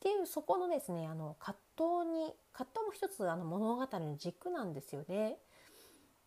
[0.00, 1.58] ていうそこのですねあの葛
[2.04, 5.38] 藤に葛藤も一つあの物語の軸なんですよね。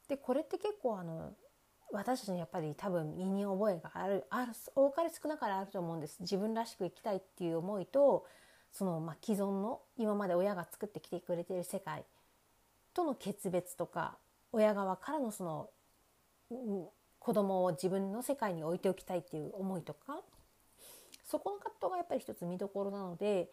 [0.10, 1.34] でこれって結構あの
[1.92, 6.18] 私たちにやっぱり多分身に覚えがあるある多かれ少なからあると思うんです。
[6.20, 8.26] 自分らしく生きたいっていう思いと
[8.74, 12.04] そのまあ既存の今まで親が作ってきてくれている世界。
[12.98, 14.18] との決別とか
[14.52, 15.70] 親側からのその、
[16.50, 16.86] うん、
[17.20, 20.20] 子供を自分の世界に置いておきたいっていう思いとか
[21.24, 23.50] そこの葛藤がやっぱり一つ見どころなので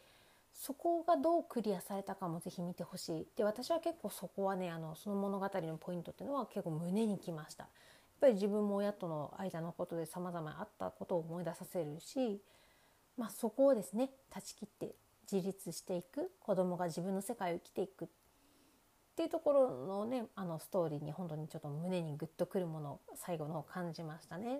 [0.54, 3.26] そこがどうクリアされたかもぜひ見てほしい。
[3.36, 7.64] で私は結構そこはねあのその物語のポイントっていうのは結構胸にきました。
[7.64, 7.70] やっ
[8.20, 12.40] ぱり自分も親との間のことで様々あったことを思い出させるし、
[13.18, 14.94] まあ、そこをですね断ち切って
[15.30, 18.08] 自立していく子供が自分の世界を生きていくっ
[19.14, 24.58] っていうところのねあのストーリーに本当にちょっと胸にグッとくるものを最後のを感じましたね。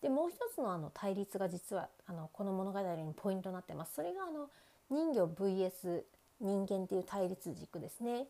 [0.00, 3.94] でもう一つのあの対立が実はあのこの物語にポイントになってます。
[3.94, 4.48] それがあの
[4.90, 6.04] 人魚 VS
[6.40, 8.26] 人間っていう対立軸ですね。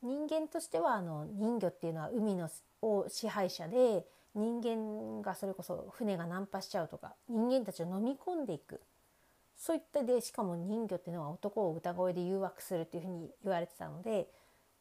[0.00, 2.48] 人間としてはあの人魚っていうのは海の
[2.82, 8.80] を支配者で人間がそれこそ船がナンパしちゃうとか人間たちを飲み込んでいく
[9.56, 14.28] そういったでしかも人魚っていうのは男を歌声で誘惑するっていうふうに言われてたので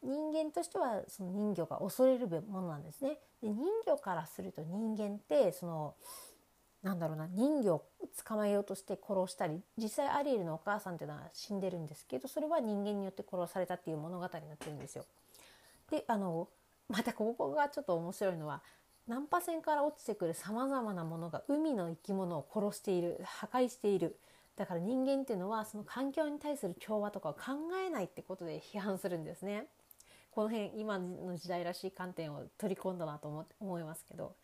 [0.04, 3.20] 人間としてはその人魚が恐れるものなんですね。
[3.42, 5.96] で人魚からすると人間ってその
[6.82, 7.86] なんだろうな人魚を
[8.26, 15.06] 捕まえようとして殺したり実際アリエルのお母さんっていうのは死んでるんですけどそれは人間によって殺されたっていう物語になってるんですよ。
[15.92, 16.48] であの
[16.90, 18.64] またここがちょっと面白いのは
[19.08, 24.18] 難破船から落ちてくるさまざまなものが海の生き物を殺している破壊している
[24.56, 27.40] だから人間っていうのはその環境に対する調和とかを考
[27.86, 29.68] えないってことで批判するんですね。
[30.32, 34.36] この辺今の時代らしい観点を取り込んだなと思思いますけど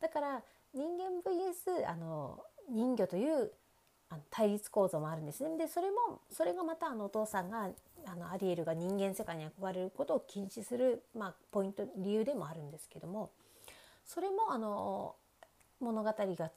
[0.00, 0.42] だから
[0.74, 3.52] 人間 VS あの人魚という
[4.08, 5.56] あの対立構造もあるんですね。
[5.56, 7.70] でそれもそれがまたあのお父さんが
[8.06, 13.30] あのアリエルが人間世界に憧れることを禁止する、まあ、ポイント理由でもあるんですけども
[14.04, 15.16] それもあの
[15.80, 16.50] 物語が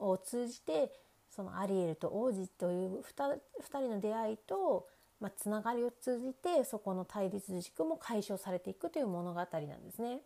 [0.00, 0.90] を通じて
[1.30, 4.88] そのアリエルと王子という 2, 2人の出会いと
[5.20, 10.20] まあ、つながりを通じてそこの対立軸も解消されていくという物語なんですね。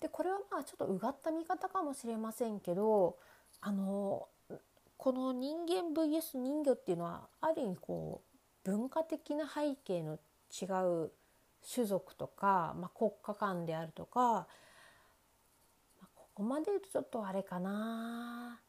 [0.00, 3.16] でこれはまあちょっとうがった見方かもしれませんけど
[3.60, 4.28] あの
[4.96, 10.18] この人間 VS 人魚っていうのはある意味こう文化的な背景の
[10.50, 10.66] 違
[11.06, 11.12] う
[11.72, 14.46] 種族とか、まあ、国家間であるとか、ま
[16.02, 18.60] あ、ここまで言うとちょっとあれかな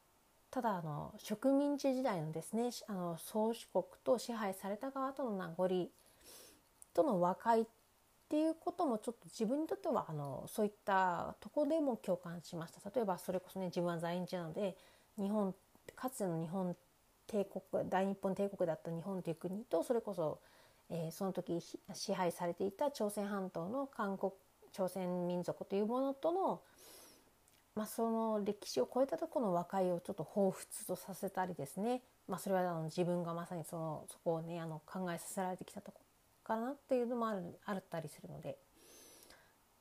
[0.56, 5.90] ただあの植民地時代のですねあの宗主国と支配された側との名残
[6.94, 7.64] との和解っ
[8.30, 12.80] ていうこともちょっと自分にとってはあのそういったとこでも共感しました。
[12.88, 14.78] 例えばそれこそね自分は在日なので
[15.18, 15.54] 日本
[15.94, 16.74] かつての日本
[17.26, 20.40] 帝国大日本帝国だった日本という国とそれこそ、
[20.88, 21.60] えー、その時
[21.92, 24.32] 支配されていた朝鮮半島の韓国
[24.72, 26.62] 朝鮮民族というものとの、
[27.76, 36.00] まあ、その歴史を超えたとこの和解をちょっと彷彿とさせたりですね、まあ、それはあの自分がまさにそのそこをねあの考えさせられてきたとこ
[36.42, 38.56] かなっていうのもあるあったりするので。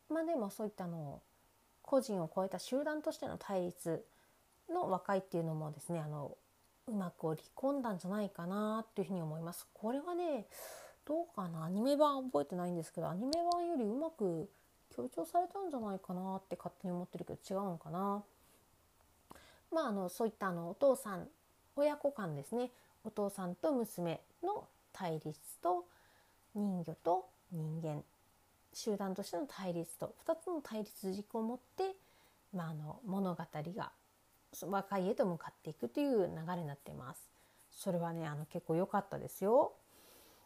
[0.07, 1.19] まあでもそういったの
[1.81, 4.05] 個人を超えた集団としての対立
[4.69, 6.37] の和解っていうのもですねあの
[6.87, 9.67] うまく織り込んだんじゃないかなっていうふうに思います。
[9.73, 10.45] これはね
[11.05, 11.63] どうかな？
[11.63, 14.47] アニメ版覚えてないんですけどアニメ版よりうまく
[14.95, 18.23] 強調されたんじゃないかなって勝手に思ってるけど違うのかな。
[19.71, 21.27] まああのそういったあのお父さん
[21.75, 22.71] 親子間ですね
[23.03, 25.85] お父さんと娘の対立と
[26.53, 28.03] 人魚と人間
[28.73, 31.95] 集団としての対立と2つの対立軸を持って、
[32.53, 33.91] まあ、あの物語が
[34.61, 37.29] 和解へと向かっていくという流れになっています。
[37.71, 39.73] それはねあの結構良かったですよ。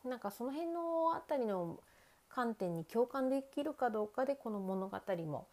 [0.03, 1.79] なんかその辺のあたりの
[2.29, 5.47] 観点に共感できるかどうかでこの物語も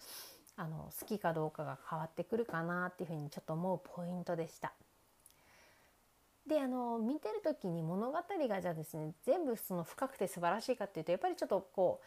[0.56, 4.72] あの好きかどうかが変わってくるかなっていうふうにちょっと思うポイントでした。
[6.46, 12.00] であの見てる時に物語がじゃあですね全部その深くて素晴らしいかっていうとやっぱりちょっとこ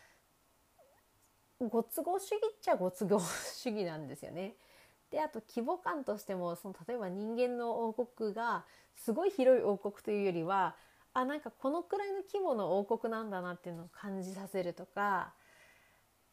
[1.59, 4.55] うご都合主義っちゃご都合主義なんですよね。
[5.11, 8.63] であと規模感としてもその例えば人間の王国が
[8.95, 10.75] すごい広い王国というよりは
[11.13, 15.33] あなんかこのくらいの規模の王国なんだなっていうのを感じさせるとか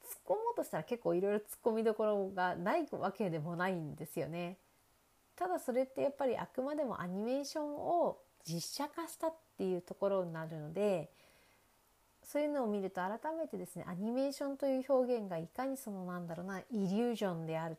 [0.04, 4.58] 突っ込もうとしたら結構いろいろ突っ込みどころがないわけでもないんですよね。
[5.34, 11.10] ただそれってやっぱりあくまでもアニメーションを実写化したっていうところになるので
[12.22, 17.76] そういうのを見ると改めてですねアニメーションという表現がいかにそのなんだろうなイリュージョンである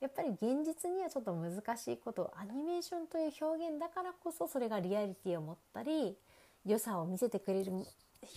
[0.00, 6.16] やっぱり現実にはちょっと難しいことアニメーションという表現だからこそそれがリアリティを持ったり
[6.64, 7.72] 良さを見せてくれる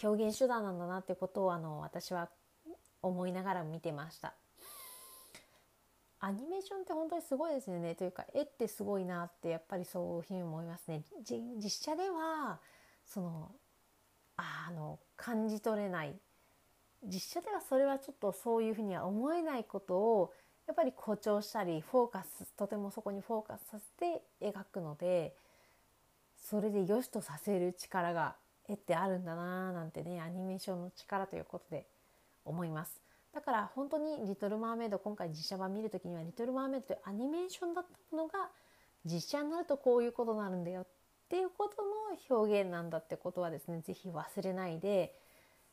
[0.04, 2.30] 表現手段なんだなってことをあの私は
[3.04, 4.34] 思いながら見てました。
[6.24, 11.04] アニメーションって本当にすごいですよねというか絵ってすごいなってやっぱりそういうふうに思いますね。
[11.26, 12.60] 実写では
[13.06, 13.52] その
[14.38, 16.16] あの感じ取れない
[17.04, 20.34] 実写ではそれはちょっとそういうふうには思えないことを
[20.68, 25.36] やっぱり誇張したりフォーカスとてもそこにフォーカスさせて描くので
[26.38, 28.36] それで良しとさせる力が
[28.68, 31.86] 絵ってあるんだなーなんてねアニメーションの力ということで
[32.46, 33.02] 思います。
[33.34, 38.50] だから本当に「リトル・マーメイド」今回実写版見る時には「リトル・マーメイド」というアニメーションだったものが
[39.06, 40.88] 実写になるとこういうことになるんだよっ
[41.30, 41.92] ていうことの
[42.38, 45.18] 表現なんだってことはですね是非忘れないで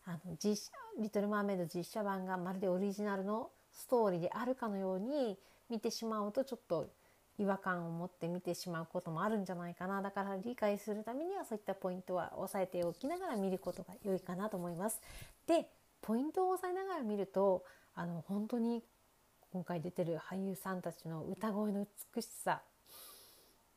[0.04, 5.38] あの実写リトル・マーメイド実写版がまるでオリジナルのストーリーであるかのように
[5.70, 6.90] 見てしまうとちょっと
[7.38, 15.00] 違和感を持って見てしまうこともあるんじゃないかなだから理解するためにはそういったポイントは押さえておきながら見ることが良いかなと思います。
[15.46, 15.68] で
[16.02, 17.64] ポイントを押さえながら見ると
[17.94, 18.82] あの本当に
[19.52, 22.62] 今回出てる俳優さんたちの歌声の美しさ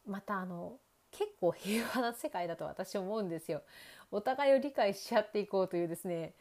[0.08, 0.80] またあの
[1.12, 3.62] 結構平和な世界だと私思うんですよ。
[4.12, 6.34] お互いを理解し合っていこうというですね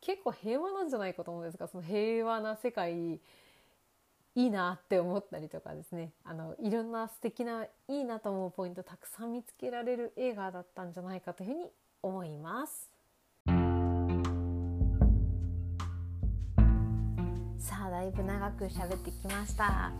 [0.00, 3.20] 結構平和なんじゃないかと思うんですがその平和な世界い
[4.34, 11.70] いなって思ったりとかですねあのいろんな素敵ないいなと思うポイントたくさん見つけられる映画だったんじゃないかというふうに
[12.02, 12.90] 思います。
[17.58, 19.92] さあだいぶ長く喋ってきました。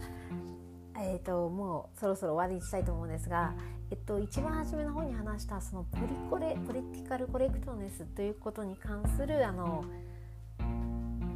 [1.01, 3.55] えーと、もうそろそろ終わりにしたいと思うんですが、
[3.91, 9.83] えっと、一番初めの方に話したそのポリコレポリティカルコレクトネスということに関するあの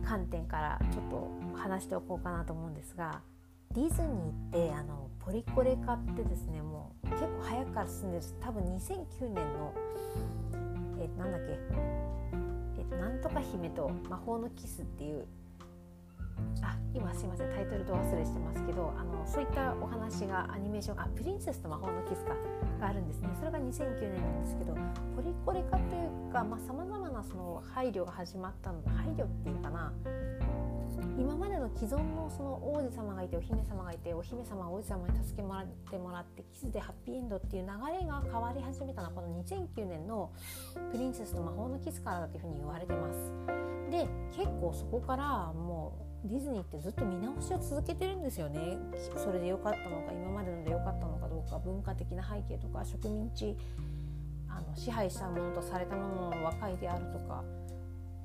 [0.04, 3.22] 観点からちょっと話しておこうかなと思うんですが
[3.72, 9.74] ディズニーってあのポリコレ化ってですねもう結構早くから進んでる多分2009年の
[11.00, 11.58] えなんだっけ
[12.94, 15.26] えなんとか姫と魔法のキスっていう
[16.62, 22.34] あ今すいませんタイトルと忘れしてますけどあのそういったお話がアニメーションあプリンセスと魔法のキスか
[22.80, 24.74] があるんですねそれが2009年なんですけど
[25.16, 29.92] ポリコレ化というかさまざ、まなその配慮が始まったの配慮っていうかな
[31.18, 40.32] 今までの既存のその王子様がいてお姫様がいてお姫様王子様に助けもらってもらってキスでハッピーエンドっていう流れが変わり始めたのはこの2009年の
[40.90, 43.32] 「プリンセスと魔法のキス」からだというふうに言われてます。
[43.90, 48.78] で結構そこからもうディズニーってずっと見直しを続けてるんですよね。
[49.16, 53.56] それで良かったのか今までので良かったのかどうか文化的な背景とか植民地
[54.48, 57.42] あの支配したものとされたものの和解であるとか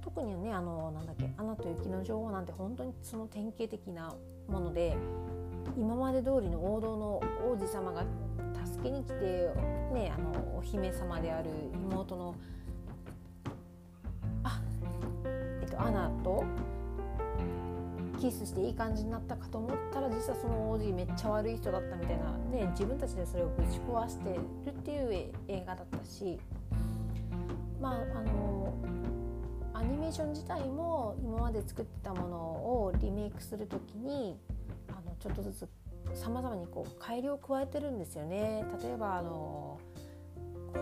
[0.01, 4.13] 特にねあのなんだっけ「アナと雪の女王」なんて本当にその典型的な
[4.47, 4.95] もので
[5.77, 7.21] 今まで通りの王道の
[7.51, 8.03] 王子様が
[8.65, 9.51] 助けに来て、
[9.93, 12.35] ね、あのお姫様である妹の
[14.43, 14.61] あ、
[15.25, 16.43] えっと、アナと
[18.17, 24.39] キスしていい感じになったかと思ったら実はその王子めっちゃ悪い人だったみたいな、ね、自分たちでそれをぶち壊してる
[24.71, 26.39] っていう映画だったし
[27.79, 28.73] まああの
[29.73, 34.39] アニメーション自体も今まで作ってたものをリメイクする時に
[34.89, 35.67] あのちょっとずつ
[36.15, 38.65] さまざまにこう改良を加えてるんですよね。
[38.81, 39.79] 例えばあの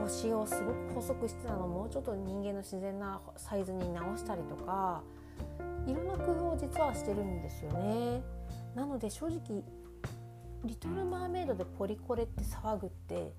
[0.04, 5.04] 腰をすごく細くしてたのをもうちょっと人間の自然なサイズに直したりとか
[5.88, 8.22] いろんな工夫を実はしてるんですよね。
[8.74, 9.64] なので正直
[10.66, 13.34] 「リトル・マーメイド」でポリコレって騒ぐって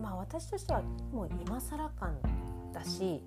[0.00, 0.82] まあ私としては
[1.12, 2.18] もう今更感
[2.72, 3.22] だし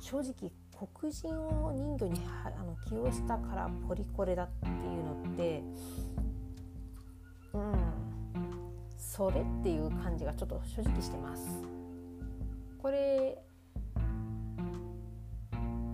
[0.00, 0.52] 正直
[0.92, 5.62] 黒人を人魚にあの起用したからポリコレだっていうのって
[7.52, 7.98] うん
[8.96, 11.48] それっていう感じがちょっと正直してます。
[12.80, 13.42] これ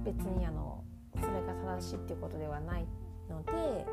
[0.05, 0.85] 別にあの
[1.15, 2.87] それが正しいっていうことではない
[3.29, 3.87] ので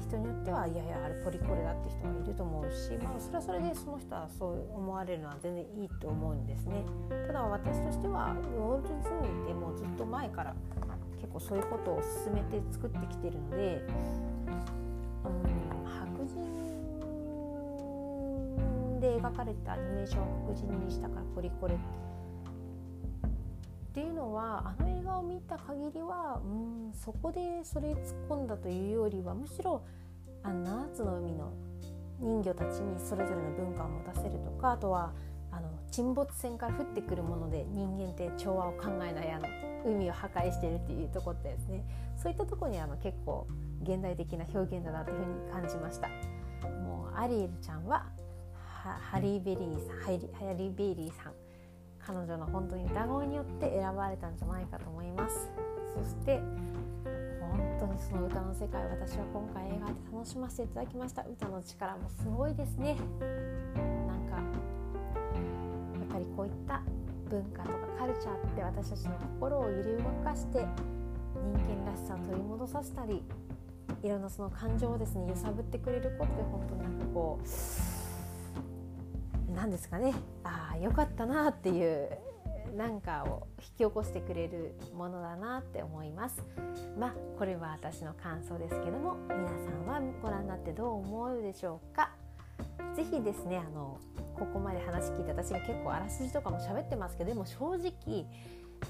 [0.00, 6.84] 人によってはいやいやあれポリコレだって人はいると思うし、まあ、それはそれでその人はそう思われるのは全然いいと思うんですね。
[7.26, 10.56] ただ私としてはウォルト・ディズニーってもうずっと前から
[11.20, 13.82] 結構そういうことを進めて作ってきてるので、
[15.24, 15.32] うん、
[15.84, 16.34] 白人
[19.00, 21.82] で描かれたアニメーションを黒人にしたからポリコレって
[23.94, 29.84] っていうのはあの映画を見た限りはうんそこでそれ突っ込んだというよりはむしろ
[30.42, 31.52] あの7つの海の
[32.18, 35.12] 人魚たちにそれぞれの文化を持たせるとかあとは
[35.52, 39.46] あの沈没船から降ってくるもので人間って調和を考えないあの
[39.84, 41.84] 海を破壊してるっていうところですね。
[42.20, 43.46] そういったところにあの結構
[43.84, 46.08] 現代的な表現だなというふうに感じました。
[46.82, 48.06] もうアリエルちゃんは
[49.12, 51.43] ハリー・ベイリーさんハリー・ベイリーさん。
[52.06, 55.50] 彼女の本当に歌声によって選ばれたんじゃないかと思います。
[55.94, 56.40] そして
[57.40, 61.22] 本当にその歌の世界私は今回映画で楽しませていただきました。
[61.22, 62.98] 歌の力もすごいですね。
[64.06, 64.42] なんかや
[66.04, 66.82] っぱりこういった
[67.30, 70.66] 文化とかカルチャーって私たちの心を揺り動かして人
[71.84, 73.24] 間らしさを取り戻させたり
[74.02, 77.46] いろんなその感情をですね揺さぶってくれることで本当になんかこう
[79.54, 80.12] 何ですかね。
[80.42, 82.18] ああよかったなっていう
[82.76, 86.42] なんかを引き起こしてくれるものだなって思います。
[86.98, 92.10] まあこれは私の感想ですけども皆さんはご覧になってどう思うでしょうか？
[92.94, 93.98] 是非ですねあの
[94.38, 98.26] ここまで話聞いて私が結構あらすじとかも喋ってますけどでも正直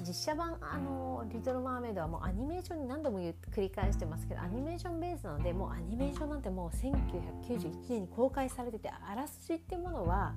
[0.01, 10.35] 実写版あの「リトル・マーメイド」はもうアニメーションに何度も繰り返してますけどアニメーションベースなのでもうアニメーションなんてもう1991年に公開されててあらすじっていうものは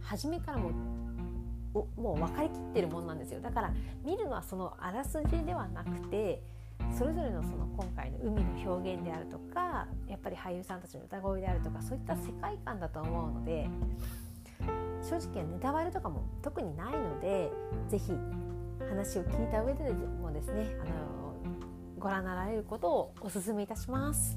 [0.00, 0.72] 初めからもう
[2.00, 3.40] もう分かりきってるもんなんですよ。
[3.40, 3.72] だから
[4.02, 6.42] 見るのはそのあらすじではなくて
[6.98, 13.68] それぞれのその今回の海の表現であるとかやっぱり俳優さんたちの歌声であるとかそういった世界観だと思うので
[15.02, 17.52] 正直ネタバレとかも特にないので
[17.88, 18.12] 是非
[18.90, 19.84] 話を聞いた上で
[20.20, 21.34] もですねあの
[21.98, 24.36] ご覧になられることをお勧めいたします。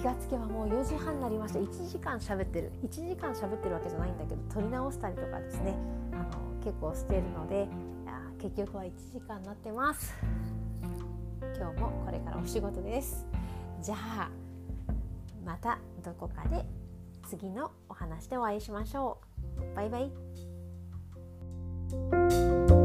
[0.00, 5.74] 気がつけばもう4時半になりました1時間喋ってる1時間喋ってるわけじゃないんだけど撮り直したりとかですね
[6.12, 6.30] あの
[6.64, 7.68] 結構してるので
[8.40, 10.14] 結局は1時間になってます。
[11.58, 13.26] 今日もこれからお仕事です。
[13.82, 14.30] じゃあ
[15.44, 16.64] またどこかで
[17.28, 19.20] 次のお話でお会いしましょ
[19.72, 19.76] う。
[19.76, 20.49] バイバイ。
[21.92, 22.79] Música